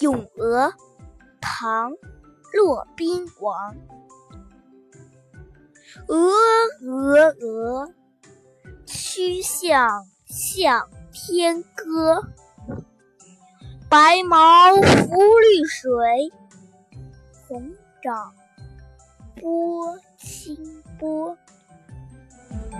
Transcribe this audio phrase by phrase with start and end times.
[0.00, 0.72] 咏鹅
[1.40, 1.92] 唐
[2.52, 3.76] 骆宾王。
[6.06, 6.32] 鹅
[6.86, 7.92] 鹅鹅
[8.86, 12.22] 曲项向天歌。
[13.90, 16.30] 白毛浮绿水
[17.48, 17.72] 红
[18.02, 18.34] 掌
[19.40, 21.38] 拨清波